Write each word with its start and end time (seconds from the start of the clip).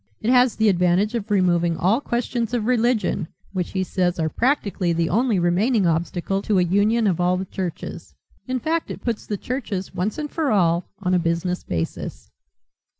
It 0.19 0.31
has 0.31 0.55
the 0.55 0.67
advantage 0.67 1.13
of 1.13 1.29
removing 1.29 1.77
all 1.77 2.01
questions 2.01 2.55
of 2.55 2.65
religion, 2.65 3.27
which 3.53 3.73
he 3.73 3.83
says 3.83 4.17
are 4.19 4.29
practically 4.29 4.93
the 4.93 5.09
only 5.11 5.37
remaining 5.37 5.85
obstacle 5.85 6.41
to 6.41 6.57
a 6.57 6.63
union 6.63 7.05
of 7.05 7.21
all 7.21 7.37
the 7.37 7.45
churches. 7.45 8.15
In 8.47 8.59
fact 8.59 8.89
it 8.89 9.03
puts 9.03 9.27
the 9.27 9.37
churches 9.37 9.93
once 9.93 10.17
and 10.17 10.31
for 10.31 10.49
all 10.51 10.85
on 11.03 11.13
a 11.13 11.19
business 11.19 11.63
basis." 11.63 12.31